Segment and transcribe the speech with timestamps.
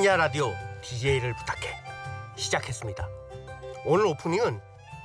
[0.00, 1.76] 심야 라디오 DJ를 부탁해
[2.34, 3.06] 시작했습니다.
[3.84, 4.58] 오늘 오프닝은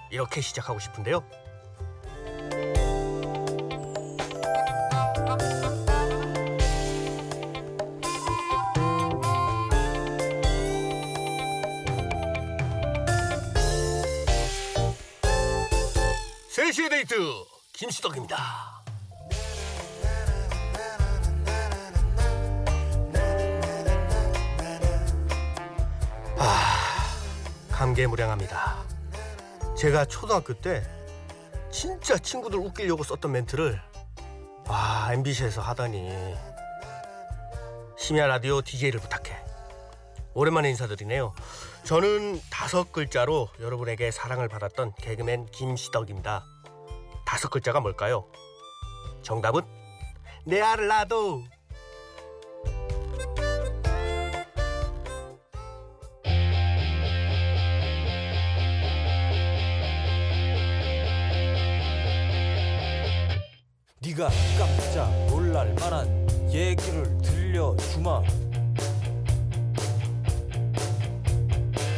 [0.10, 1.22] 이렇게 시작하고 싶은데요.
[27.96, 28.84] 감개무량합니다.
[29.78, 30.84] 제가 초등학교 때
[31.72, 33.82] 진짜 친구들 웃기려고 썼던 멘트를
[34.68, 36.36] 와 MBC에서 하다니
[37.98, 39.38] 심야 라디오 DJ를 부탁해
[40.34, 41.34] 오랜만에 인사드리네요.
[41.84, 46.46] 저는 다섯 글자로 여러분에게 사랑을 받았던 개그맨 김시덕입니다.
[47.26, 48.30] 다섯 글자가 뭘까요?
[49.22, 49.62] 정답은
[50.46, 51.46] 내 알을 놔도
[64.06, 66.08] 네가 깜짝 놀랄 만한
[66.52, 68.22] 얘기를 들려주마.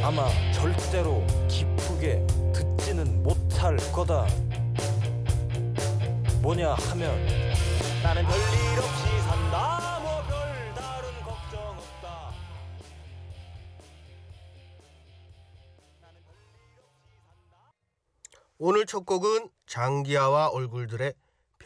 [0.01, 4.25] 아마 절대로 기쁘게 듣지는 못할 거다.
[6.41, 7.27] 뭐냐 하면
[8.01, 9.99] 나는 별일 없이 산다.
[9.99, 12.31] 뭐 별다른 걱정 없다.
[18.59, 21.13] 오늘 첫 곡은 장기하와 얼굴들의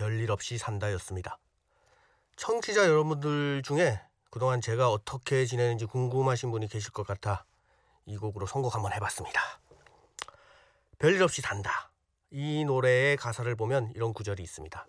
[0.01, 1.37] 별일 없이 산다였습니다.
[2.35, 7.45] 청취자 여러분들 중에 그동안 제가 어떻게 지내는지 궁금하신 분이 계실 것 같아
[8.07, 9.39] 이 곡으로 선곡 한번 해봤습니다.
[10.97, 11.91] 별일 없이 산다.
[12.31, 14.87] 이 노래의 가사를 보면 이런 구절이 있습니다.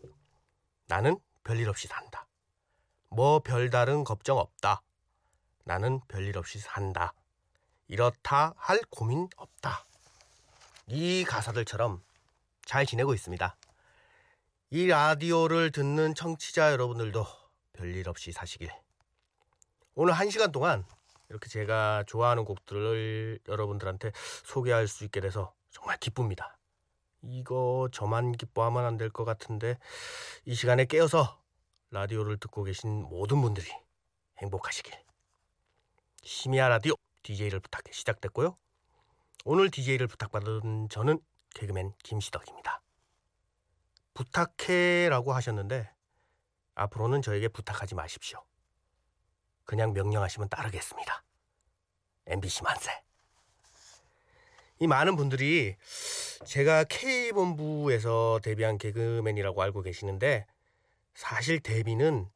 [0.87, 2.27] 나는 별일 없이 산다.
[3.11, 4.81] 뭐 별다른 걱정 없다.
[5.65, 7.13] 나는 별일 없이 산다.
[7.87, 9.85] 이렇다 할 고민 없다.
[10.87, 12.03] 이 가사들처럼
[12.65, 13.59] 잘 지내고 있습니다.
[14.75, 17.27] 이 라디오를 듣는 청취자 여러분들도
[17.75, 18.71] 별일 없이 사시길.
[19.95, 20.87] 오늘 한 시간 동안
[21.29, 24.13] 이렇게 제가 좋아하는 곡들을 여러분들한테
[24.45, 26.57] 소개할 수 있게 돼서 정말 기쁩니다.
[27.21, 29.79] 이거 저만 기뻐하면 안 될 것 같은데
[30.47, 31.39] 이 시간에 깨어서
[31.91, 33.71] 라디오를 듣고 계신 모든 분들이
[34.39, 34.95] 행복하시길.
[36.23, 38.57] 심야 라디오 DJ를 부탁해 시작됐고요.
[39.45, 41.21] 오늘 DJ를 부탁받은 저는
[41.55, 42.82] 개그맨 김시덕입니다.
[44.23, 45.91] 부탁해라고 하셨는데
[46.75, 48.43] 앞으로는 저에게 부탁하지 마십시오.
[49.65, 51.25] 그냥 명령하시면 따르겠습니다.
[52.27, 52.91] MBC 만세.
[54.79, 55.77] 이 많은 분들이
[56.45, 60.47] 제가 K본부에서 데뷔한 개그맨이라고 알고 계시는데
[61.15, 62.29] 사실 데뷔는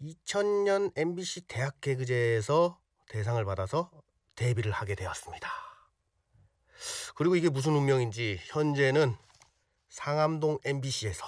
[0.00, 3.90] 2000년 MBC 대학 개그제에서 대상을 받아서
[4.36, 5.48] 데뷔를 하게 되었습니다.
[7.14, 9.16] 그리고 이게 무슨 운명인지 현재는
[9.90, 11.26] 상암동 MBC에서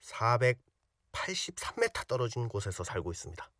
[0.00, 3.50] 483m 떨어진 곳에서 살고 있습니다.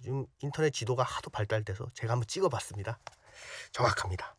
[0.00, 3.00] 요즘 인터넷 지도가 하도 발달돼서 제가 한번 찍어봤습니다.
[3.72, 4.36] 정확합니다.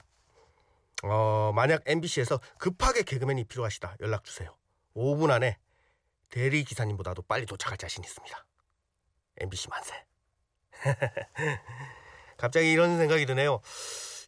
[1.04, 4.56] 어, 만약 MBC에서 급하게 개그맨이 필요하시다 연락 주세요.
[4.96, 5.58] 5분 안에
[6.30, 8.46] 대리 기사님보다도 빨리 도착할 자신 있습니다.
[9.38, 10.06] MBC 만세.
[12.38, 13.62] 갑자기 이런 생각이 드네요.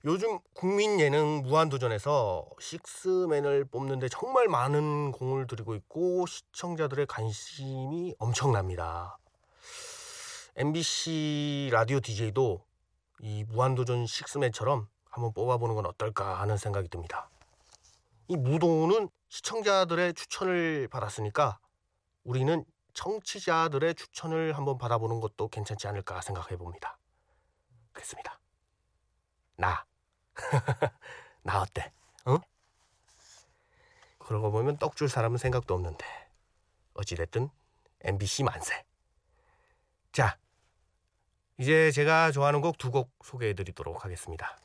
[0.03, 9.19] 요즘 국민 예능 무한도전에서 식스맨을 뽑는데 정말 많은 공을 들이고 있고 시청자들의 관심이 엄청납니다.
[10.55, 12.65] MBC 라디오 DJ도
[13.19, 17.29] 이 무한도전 식스맨처럼 한번 뽑아보는 건 어떨까 하는 생각이 듭니다.
[18.27, 21.59] 이 무도는 시청자들의 추천을 받았으니까
[22.23, 26.97] 우리는 청취자들의 추천을 한번 받아보는 것도 괜찮지 않을까 생각해 봅니다.
[27.91, 28.39] 그렇습니다.
[29.57, 29.90] 나.
[31.43, 31.91] 나 어때?
[32.27, 32.37] 응?
[34.19, 36.05] 그러고 보면 떡 줄 사람은 생각도 없는데.
[36.93, 37.49] 어찌됐든
[38.01, 38.83] MBC 만세.
[40.11, 40.37] 자,
[41.57, 44.57] 이제 제가 좋아하는 곡 두 곡 소개해 드리도록 하겠습니다.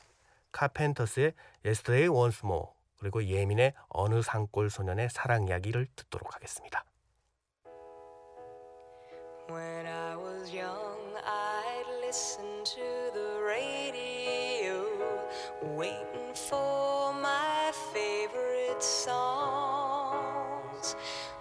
[0.51, 1.33] 카펜터스의
[1.65, 2.67] Yesterday Once More
[2.99, 6.83] 그리고 예민의 어느 산골 소년의 사랑 이야기를 듣도록 하겠습니다.
[9.49, 12.96] When I was young, I'd listen to
[15.61, 20.15] waiting for my favorite songs.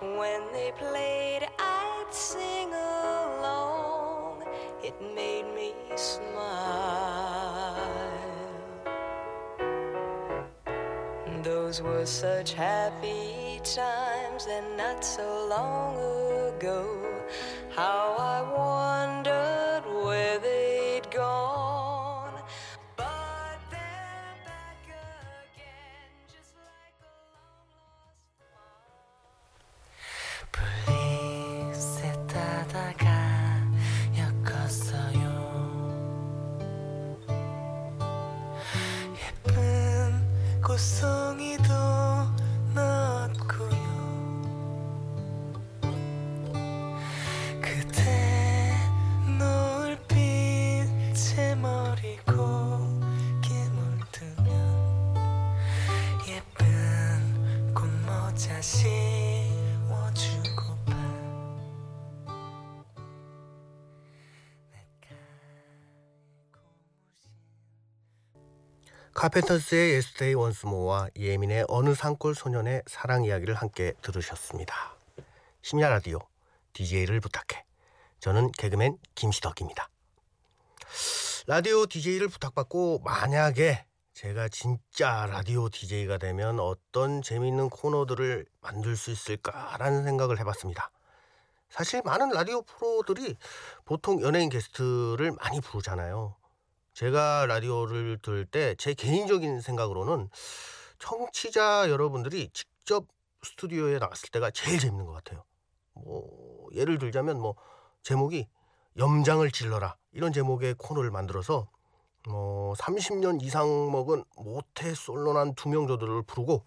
[0.01, 4.45] When they played, I'd sing along.
[4.83, 7.77] It made me smile.
[11.43, 15.97] Those were such happy times and not so long
[16.55, 16.85] ago.
[17.71, 19.26] How I wondered
[69.17, 74.75] 카펜터스의 Yesterday Once More와 예민의 어느 산골 소년의 사랑 이야기를 함께 들으셨습니다.
[75.63, 76.19] 심야 라디오
[76.75, 77.65] DJ를 부탁해.
[78.21, 79.89] 저는 개그맨 김시덕입니다.
[81.47, 90.05] 라디오 DJ를 부탁받고 만약에 제가 진짜 라디오 DJ가 되면 어떤 재미있는 코너들을 만들 수 있을까라는
[90.05, 90.91] 생각을 해봤습니다.
[91.71, 93.39] 사실 많은 라디오 프로들이
[93.87, 96.37] 보통 연예인 게스트를 많이 부르잖아요.
[96.97, 100.31] 제가 라디오를 들을 때 제 개인적인 생각으로는
[100.99, 103.07] 청취자 여러분들이 직접
[103.43, 105.45] 스튜디오에 나갔을 때가 제일 재밌는 것 같아요.
[105.93, 107.55] 뭐 예를 들자면 뭐
[108.03, 108.49] 제목이
[108.97, 111.69] 염장을 질러라 이런 제목의 코너를 만들어서
[112.27, 116.65] 뭐 30년 이상 먹은 모태 솔로난 두 명조들을 부르고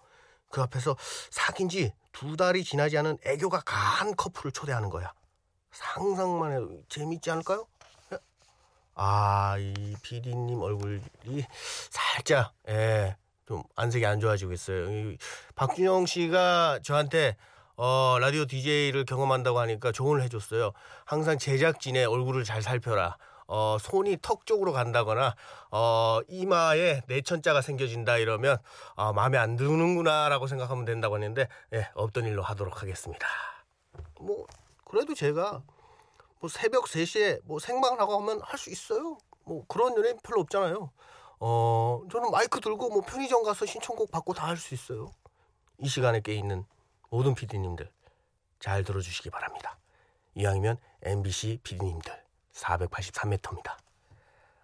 [0.50, 0.96] 그 앞에서
[1.31, 5.14] 사귄 지 두 달이 지나지 않은 애교가 강한 커플을 초대하는 거야.
[5.72, 7.66] 상상만 해도 재밌지 않을까요?
[9.01, 11.00] 아, 이 PD님 얼굴이
[11.90, 13.16] 살짝, 예,
[13.48, 14.92] 좀 안색이 안 좋아지고 있어요.
[14.92, 15.18] 이
[15.56, 17.38] 박준영 씨가 저한테
[17.78, 20.74] 어, 라디오 DJ를 경험한다고 하니까 조언을 해줬어요.
[21.06, 23.16] 항상 제작진의 얼굴을 잘 살펴라.
[23.48, 25.34] 어, 손이 턱 쪽으로 간다거나,
[25.72, 28.57] 어, 이마에 내천자가 생겨진다 이러면,
[28.98, 33.25] 아, 마음에 안 드는구나라고 생각하면 된다고 했는데, 예, 없던 일로 하도록 하겠습니다.
[34.19, 34.45] 뭐,
[34.84, 35.63] 그래도 제가
[36.39, 39.18] 뭐 새벽 3시에 뭐 생방을 하고 하면 할 수 있어요.
[39.45, 40.91] 뭐 그런 연예인 별로 없잖아요.
[41.39, 45.12] 어, 저는 마이크 들고 뭐 편의점 가서 신청곡 받고 다 할 수 있어요.
[45.80, 46.65] 이 시간에 깨 있는
[47.09, 47.89] 모든 PD님들
[48.59, 49.77] 잘 들어주시기 바랍니다.
[50.36, 52.13] 이왕이면 MBC PD님들
[52.53, 53.77] 483m입니다.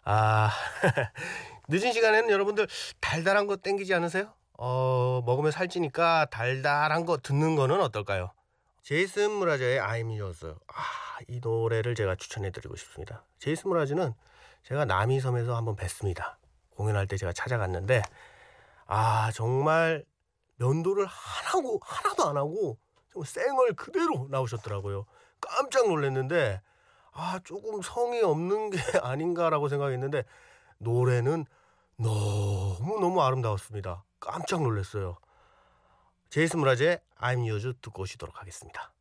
[0.04, 0.52] 아,
[1.70, 2.68] 늦은 시간에는 여러분들
[3.00, 4.34] 달달한 거 땡기지 않으세요?
[4.58, 8.32] 어, 먹으면 살찌니까 달달한 거 듣는 거는 어떨까요?
[8.86, 10.46] 제이슨 무라저의 I'm Yours.
[10.46, 10.84] 아,
[11.28, 13.24] 이 노래를 제가 추천해드리고 싶습니다.
[13.40, 14.14] 제이슨 무라즈는
[14.62, 16.36] 제가 남이섬에서 한번 뵀습니다.
[16.70, 18.04] 공연할 때 제가 찾아갔는데,
[18.86, 20.06] 아, 정말
[20.58, 22.78] 면도를 하나고, 하나도 안 하고,
[23.12, 25.08] 정말 쌩얼 그대로 나오셨더라고요.
[25.42, 26.62] 깜짝 놀랐는데,
[27.12, 30.26] 아, 조금 성이 없는 게 아닌가라고 생각했는데,
[30.78, 31.46] 노래는
[31.98, 34.04] 너무너무 아름다웠습니다.
[34.20, 35.18] 깜짝 놀랐어요.
[36.30, 38.92] 제이슨 무라즈의 I'm Yours 듣고 오시도록 하겠습니다.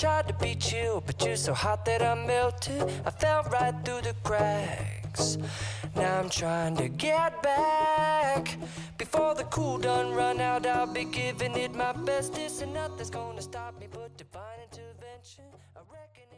[0.00, 2.80] Tried to beat you, but you're so hot that I melted.
[3.04, 4.99] I fell right through the cracks.
[5.96, 8.56] Now I'm trying to get back.
[8.96, 13.42] Before the cool done run out, I'll be giving it my bestest, and nothing's gonna
[13.42, 15.44] stop me but divine intervention.
[15.76, 16.29] I reckon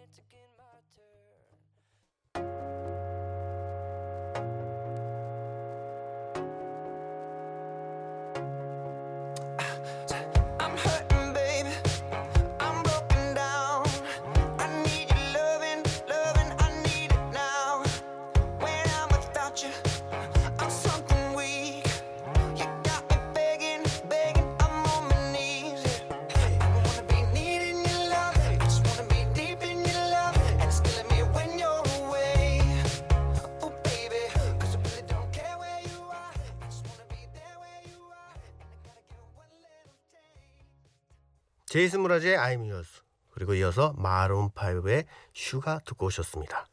[41.72, 43.00] 제이슨 므라즈의 I'm Yours
[43.30, 46.66] 그리고 이어서 마룬 5의 Sugar 듣고 오셨습니다.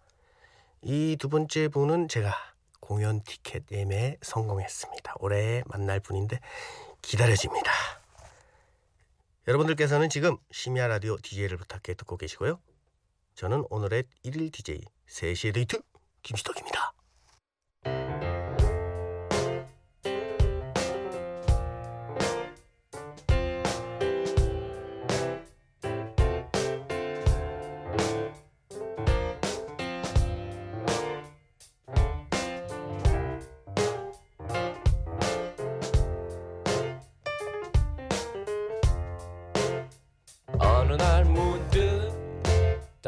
[0.82, 2.36] 이 두 번째 분은 제가
[2.82, 5.14] 공연 티켓 예매에 성공했습니다.
[5.20, 6.42] 올해 만날 분인데
[7.02, 7.72] 기다려집니다.
[9.48, 12.60] 여러분들께서는 지금 심야 라디오 DJ를 부탁해 듣고 계시고요.
[13.36, 15.82] 저는 오늘의 1일 DJ 3시의 데이트
[16.24, 16.92] 김시덕입니다.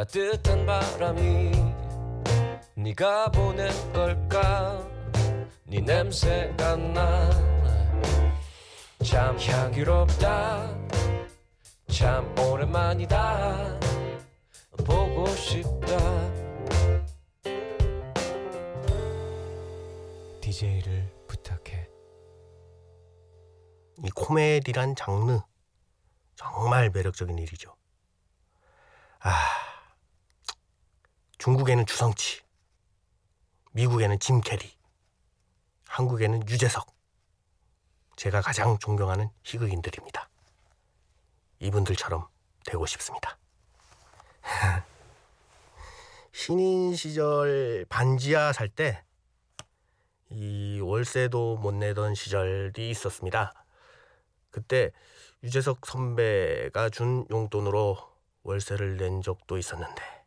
[0.02, 1.52] 따뜻한 바람이
[2.74, 4.84] 네가 보낸 걸까?
[5.66, 6.76] 네 냄새가
[9.00, 10.76] 나참 향기롭다.
[11.88, 13.80] 참 오랜만이다.
[14.88, 15.98] 보고 싶다.
[20.42, 21.88] DJ를 부탁해.
[24.04, 25.42] 이 코미디란 장르.
[26.36, 27.76] 정말 매력적인 일이죠.
[29.20, 29.61] 아,
[31.42, 32.42] 중국에는 주성치,
[33.72, 34.72] 미국에는 짐 캐리,
[35.88, 36.86] 한국에는 유재석.
[38.16, 40.30] 제가 가장 존경하는 희극인들입니다.
[41.58, 42.28] 이분들처럼
[42.64, 43.40] 되고 싶습니다.
[46.32, 49.04] 신인 시절 반지하 살 때
[50.30, 53.66] 이 월세도 못 내던 시절이 있었습니다.
[54.52, 54.92] 그때
[55.44, 57.98] 유재석 선배가 준 용돈으로
[58.44, 60.21] 월세를 낸 적도 있었는데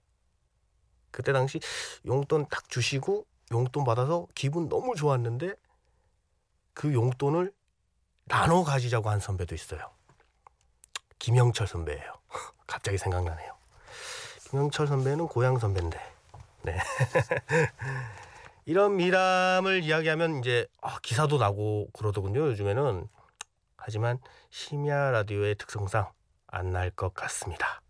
[1.15, 1.61] 그때 당시
[2.07, 5.55] 용돈 딱 주시고 용돈 받아서 기분 너무 좋았는데
[6.75, 7.53] 그 용돈을
[8.25, 9.93] 나눠 가지자고 한 선배도 있어요.
[11.21, 12.13] 김영철 선배예요.
[12.67, 13.55] 갑자기 생각나네요.
[14.51, 16.01] 김영철 선배는 고향 선배인데.
[16.63, 16.79] 네.
[18.67, 22.41] 이런 미담을 이야기하면 이제 아, 기사도 나고 그러더군요.
[22.49, 23.07] 요즘에는
[23.77, 24.19] 하지만
[24.51, 26.11] 심야 라디오의 특성상
[26.49, 27.83] 안 날 것 같습니다.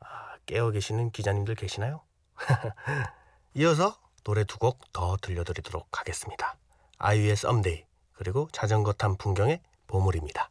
[0.00, 2.02] 아, 깨어 계시는 기자님들 계시나요?
[3.54, 6.56] 이어서 노래 두 곡 더 들려드리도록 하겠습니다.
[6.98, 10.50] 아이유의 썸데이 그리고 자전거 탄 풍경의 보물입니다.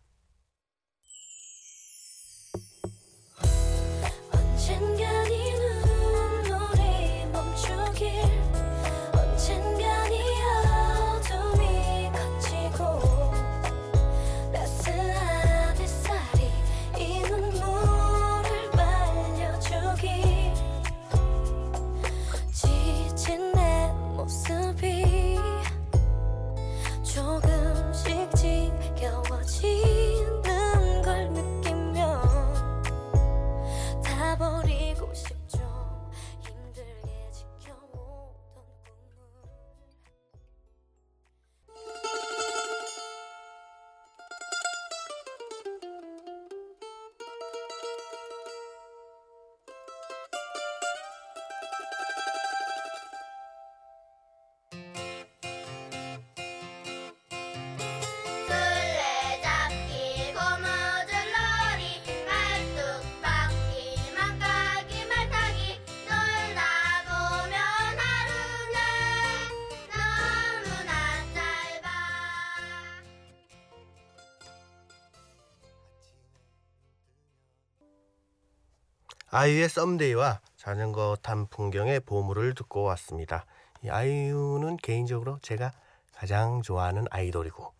[79.31, 83.45] 아이유의 썸데이와 자전거 탄 풍경의 보물을 듣고 왔습니다.
[83.83, 85.71] 이 아이유는 개인적으로 제가
[86.13, 87.71] 가장 좋아하는 아이돌이고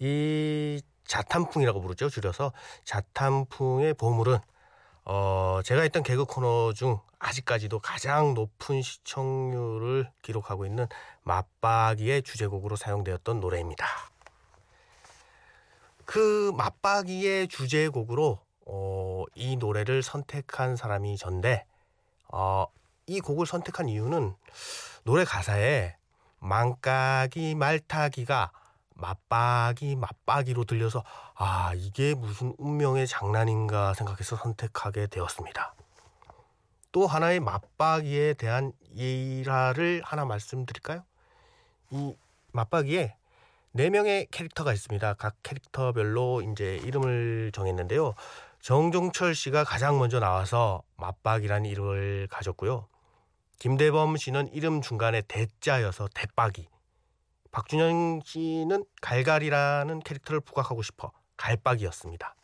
[0.00, 2.10] 이 자탄풍이라고 부르죠.
[2.10, 2.52] 줄여서
[2.84, 4.38] 자탄풍의 보물은
[5.04, 10.86] 어, 제가 했던 개그 코너 중 아직까지도 가장 높은 시청률을 기록하고 있는
[11.22, 13.86] 맞박이의 주제곡으로 사용되었던 노래입니다.
[16.04, 21.64] 그 맞박이의 주제곡으로 어, 이 노래를 선택한 사람이 전데
[22.28, 22.66] 어,
[23.06, 24.34] 이 곡을 선택한 이유는
[25.04, 25.96] 노래 가사에
[26.38, 28.52] 망까기 말타기가
[28.94, 31.02] 맞박이 맞박이로 들려서
[31.34, 35.74] 아 이게 무슨 운명의 장난인가 생각해서 선택하게 되었습니다.
[36.92, 41.04] 또 하나의 맞박이에 대한 일화를 하나 말씀드릴까요?
[41.90, 42.14] 이
[42.52, 43.14] 맞박이에
[43.72, 45.14] 네 명의 캐릭터가 있습니다.
[45.14, 48.14] 각 캐릭터별로 이제 이름을 정했는데요.
[48.60, 52.88] 정종철 씨가 가장 먼저 나와서 맞박이라는 이름을 가졌고요.
[53.58, 56.68] 김대범 씨는 이름 중간에 대자여서 대박이.
[57.50, 62.34] 박준현 씨는 갈갈이라는 캐릭터를 부각하고 싶어 갈박이었습니다.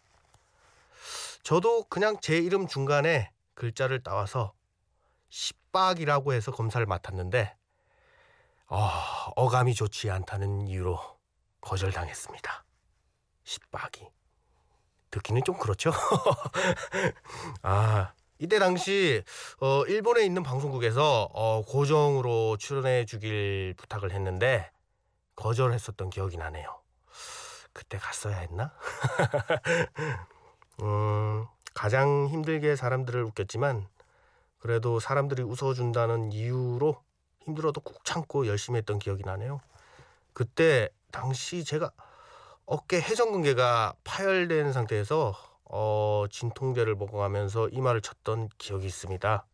[1.42, 4.54] 저도 그냥 제 이름 중간에 글자를 따와서
[5.28, 7.54] 십박이라고 해서 검사를 맡았는데
[8.68, 8.90] 어,
[9.36, 10.98] 어감이 좋지 않다는 이유로
[11.60, 12.64] 거절당했습니다.
[13.44, 14.08] 십박이.
[15.14, 15.92] 듣기는 좀 그렇죠?
[17.62, 19.22] 아, 이때 당시
[19.60, 24.72] 어, 일본에 있는 방송국에서 어, 고정으로 출연해 주길 부탁을 했는데
[25.36, 26.80] 거절했었던 기억이 나네요.
[27.72, 28.72] 그때 갔어야 했나?
[30.82, 33.86] 음, 가장 힘들게 사람들을 웃겼지만
[34.58, 37.00] 그래도 사람들이 웃어준다는 이유로
[37.42, 39.60] 힘들어도 꾹 참고 열심히 했던 기억이 나네요.
[40.32, 41.92] 그때 당시 제가
[42.66, 49.46] 어깨 회전근개가 파열된 상태에서 어, 진통제를 먹어가면서 이마를 쳤던 기억이 있습니다.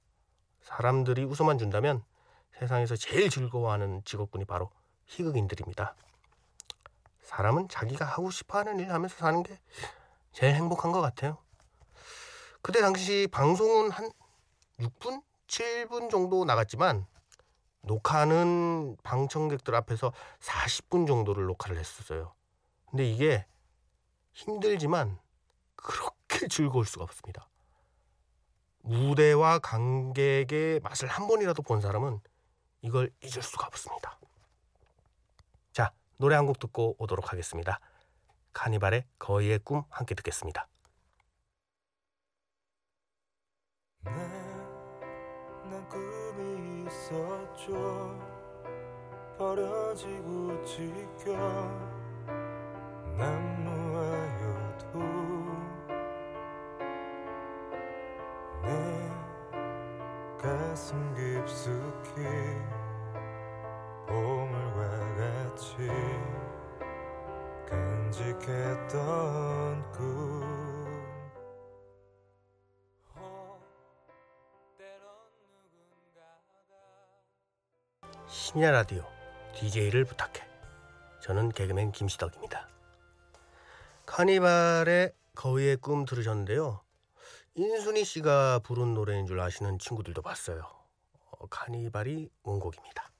[0.62, 2.04] 사람들이 웃어만 준다면
[2.58, 4.70] 세상에서 제일 즐거워하는 직업군이 바로
[5.06, 5.96] 희극인들입니다.
[7.22, 9.58] 사람은 자기가 하고 싶어하는 일 하면서 사는 게
[10.32, 11.38] 제일 행복한 것 같아요.
[12.62, 14.10] 그때 당시 방송은 한
[14.78, 17.06] 6분, 7분 정도 나갔지만
[17.82, 22.34] 녹화는 방청객들 앞에서 40분 정도를 녹화를 했었어요.
[22.90, 23.46] 근데 이게
[24.32, 25.18] 힘들지만
[25.76, 27.48] 그렇게 즐거울 수가 없습니다.
[28.82, 32.20] 무대와 관객의 맛을 한 번이라도 본 사람은
[32.82, 34.18] 이걸 잊을 수가 없습니다.
[35.72, 37.78] 자, 노래 한 곡 듣고 오도록 하겠습니다.
[38.52, 40.66] 카니발의 거의의 꿈 함께 듣겠습니다.
[44.02, 48.18] 네, 난 꿈이 있었죠
[49.38, 51.99] 버려지고 지켜
[60.40, 62.14] 가슴 깊숙이
[64.06, 65.76] 보물과 같이
[67.68, 68.98] 간직했던
[69.92, 70.40] 꿈
[78.26, 79.04] 심야 라디오
[79.54, 80.48] DJ를 부탁해.
[81.20, 82.69] 저는 개그맨 김시덕입니다.
[84.20, 86.82] 카니발의 거위의 꿈 들으셨는데요.
[87.54, 90.60] 인순이 씨가 부른 노래인 줄 아시는 친구들도 봤어요.
[91.30, 93.10] 어, 카니발이 원곡입니다.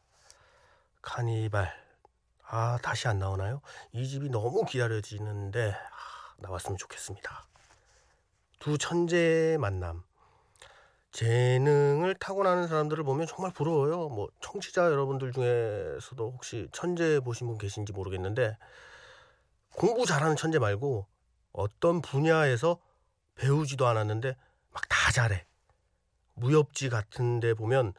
[1.00, 1.72] 카니발.
[2.42, 3.62] 아, 다시 안 나오나요?
[3.92, 7.46] 이 집이 너무 기다려지는데 아, 나왔으면 좋겠습니다.
[8.58, 10.02] 두 천재의 만남.
[11.12, 14.10] 재능을 타고나는 사람들을 보면 정말 부러워요.
[14.10, 18.58] 뭐 청취자 여러분들 중에서도 혹시 천재 보신 분 계신지 모르겠는데
[19.80, 21.06] 공부 잘하는 천재 말고
[21.52, 22.78] 어떤 분야에서
[23.34, 24.36] 배우지도 않았는데
[24.74, 25.46] 막 다 잘해.
[26.34, 27.94] 무협지 같은 데 보면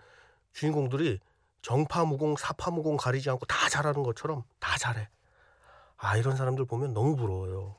[0.53, 1.19] 주인공들이
[1.63, 5.09] 정파무공, 사파무공 가리지 않고 다 잘하는 것처럼 다 잘해.
[5.97, 7.75] 아, 이런 사람들 보면 너무 부러워요.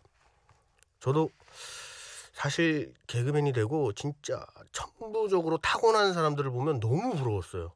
[0.98, 1.30] 저도
[2.32, 7.72] 사실 개그맨이 되고 진짜 천부적으로 타고난 사람들을 보면 너무 부러웠어요.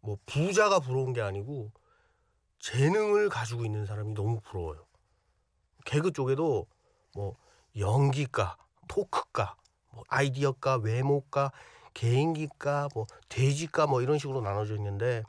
[0.00, 1.70] 뭐 부자가 부러운 게 아니고
[2.58, 4.86] 재능을 가지고 있는 사람이 너무 부러워요.
[5.84, 6.66] 개그 쪽에도
[7.14, 7.36] 뭐
[7.76, 8.56] 연기과,
[8.88, 9.56] 토크과,
[9.90, 11.52] 뭐 아이디어과, 외모과,
[11.94, 15.22] 개인기과, 뭐 돼지과 뭐 이런 식으로 나눠져 있는데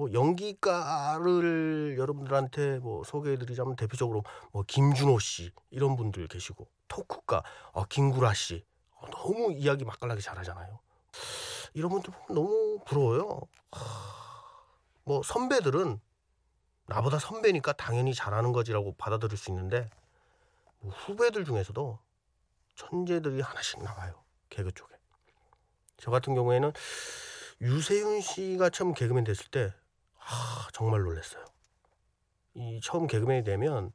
[0.00, 8.32] 뭐 연기과를 여러분들한테 뭐 소개해드리자면 대표적으로 뭐 김준호 씨 이런 분들 계시고 토크과 어, 김구라
[8.32, 8.64] 씨
[8.94, 10.78] 어, 너무 이야기 맛깔나게 잘하잖아요.
[11.74, 13.40] 이런 분들 보면 너무 부러워요.
[13.72, 13.80] 하,
[15.04, 16.00] 뭐 선배들은
[16.90, 19.88] 나보다 선배니까 당연히 잘하는 거지라고 받아들일 수 있는데
[20.80, 21.98] 뭐 후배들 중에서도
[22.74, 24.96] 천재들이 하나씩 나와요 개그 쪽에.
[25.98, 26.72] 저 같은 경우에는
[27.60, 29.72] 유세윤 씨가 처음 개그맨 됐을 때
[30.18, 31.44] 아, 정말 놀랐어요.
[32.54, 33.92] 이 처음 개그맨이 되면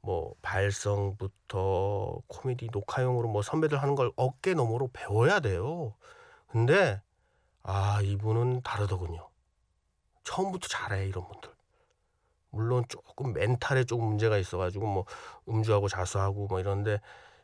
[0.00, 5.96] 뭐 발성부터 코미디 녹화용으로 뭐 선배들 하는 걸 어깨 너머로 배워야 돼요.
[6.46, 7.02] 근데
[7.64, 9.28] 아 이분은 다르더군요.
[10.22, 11.57] 처음부터 잘해 이런 분들.
[12.50, 15.04] 물론 조금 멘탈에 조금 문제가 있어가지고 뭐
[15.48, 17.00] 음주하고 자수하고 뭐 이런데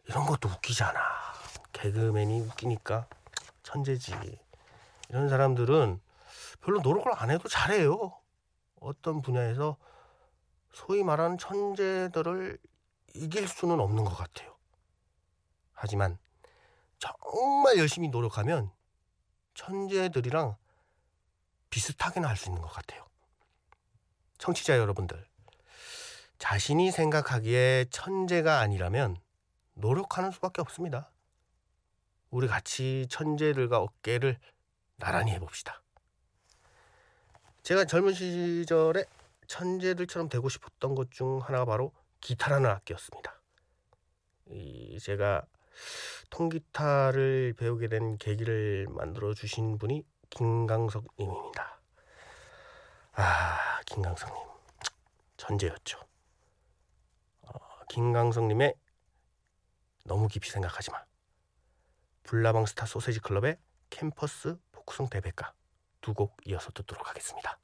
[0.06, 1.00] 이런 것도 웃기잖아.
[1.72, 3.06] 개그맨이 웃기니까
[3.62, 4.14] 천재지.
[5.08, 6.00] 이런 사람들은
[6.60, 8.18] 별로 노력을 안 해도 잘해요.
[8.80, 9.76] 어떤 분야에서
[10.72, 12.58] 소위 말하는 천재들을
[13.14, 14.54] 이길 수는 없는 것 같아요.
[15.72, 16.18] 하지만
[16.98, 18.70] 정말 열심히 노력하면
[19.54, 20.56] 천재들이랑
[21.70, 23.04] 비슷하게는 할 수 있는 것 같아요.
[24.38, 25.24] 청취자 여러분들,
[26.38, 29.16] 자신이 생각하기에 천재가 아니라면
[29.74, 31.10] 노력하는 수밖에 없습니다.
[32.30, 34.38] 우리 같이 천재들과 어깨를
[34.96, 35.82] 나란히 해봅시다.
[37.62, 39.04] 제가 젊은 시절에
[39.46, 43.40] 천재들처럼 되고 싶었던 것 중 하나가 바로 기타라는 악기였습니다.
[44.50, 45.42] 이 제가
[46.30, 51.80] 통기타를 배우게 된 계기를 만들어 주신 분이 김강석 님입니다.
[53.12, 54.48] 아, 김강석 님.
[55.36, 55.98] 천재였죠.
[57.42, 57.50] 어,
[57.88, 58.74] 김강석 님의
[60.04, 61.04] 너무 깊이 생각하지 마.
[62.22, 63.58] 불나방 스타 소세지 클럽의
[63.90, 65.52] 캠퍼스 복숭 대백가
[66.00, 67.58] 두곡 이어서 듣도록 하겠습니다.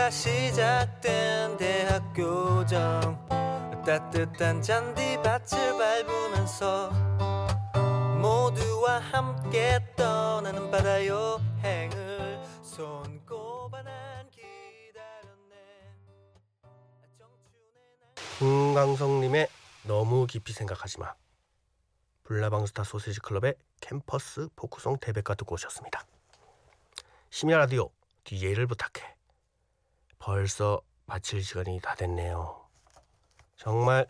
[0.00, 3.28] 학기가 시작된 대학교정
[3.84, 6.90] 따뜻한 잔디밭을 밟으면서
[8.18, 15.56] 모두와 함께 떠나는 바다 여행을 손꼽아 난 기다렸네
[18.38, 19.48] 김강성님의
[19.84, 21.14] 너무 깊이 생각하지 마.
[22.24, 26.06] 블라방스타 소세지 클럽의 캠퍼스 포크송 대백과 듣고 오셨습니다.
[27.28, 27.90] 심야 라디오
[28.24, 29.19] DJ를 부탁해.
[30.20, 32.68] 벌써 마칠 시간이 다 됐네요.
[33.56, 34.06] 정말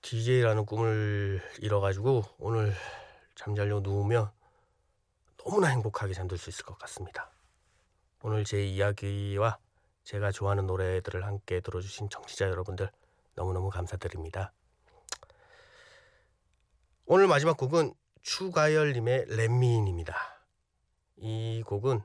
[0.00, 2.72] DJ라는 꿈을 이뤄가지고 오늘
[3.34, 4.30] 잠자려고 누우면
[5.36, 7.30] 너무나 행복하게 잠들 수 있을 것 같습니다.
[8.22, 9.58] 오늘 제 이야기와
[10.04, 12.90] 제가 좋아하는 노래들을 함께 들어주신 청취자 여러분들
[13.34, 14.52] 너무너무 감사드립니다.
[17.04, 20.16] 오늘 마지막 곡은 추가열님의 렛미인입니다.
[21.16, 22.02] 이 곡은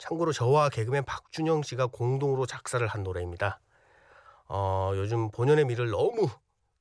[0.00, 3.60] 참고로 저와 개그맨 박준영 씨가 공동으로 작사를 한 노래입니다.
[4.48, 6.28] 어, 요즘 본연의 미를 너무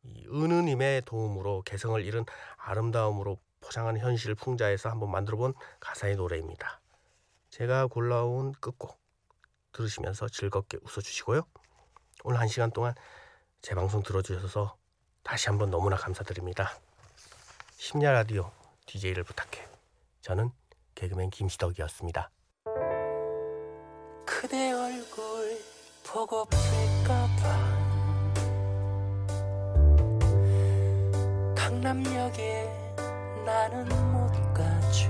[0.03, 2.23] 이 은우님의 도움으로 개성을 잃은
[2.55, 6.79] 아름다움으로 포장한 현실을 풍자해서 한번 만들어본 가사의 노래입니다.
[7.49, 8.97] 제가 골라온 끝곡
[9.73, 11.41] 들으시면서 즐겁게 웃어주시고요.
[12.23, 12.95] 오늘 한 시간 동안
[13.61, 14.77] 제 방송 들어주셔서
[15.23, 16.71] 다시 한번 너무나 감사드립니다.
[17.75, 18.49] 심야 라디오
[18.85, 19.67] DJ를 부탁해.
[20.21, 20.51] 저는
[20.95, 22.31] 개그맨 김시덕이었습니다.
[24.49, 25.61] 그대 얼굴
[26.03, 27.43] 보고플까봐.
[31.55, 32.67] 강남역에
[33.45, 35.07] 나는 못 가죠.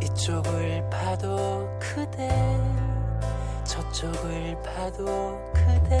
[0.00, 2.28] 이쪽을 봐도 그대
[3.64, 5.98] 저쪽을 봐도 그대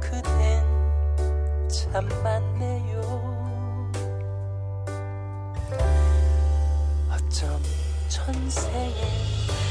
[0.00, 3.02] 그댄 참 많네요.
[7.10, 7.71] 어쩜
[8.24, 8.94] 천생의
[9.46, 9.61] 그대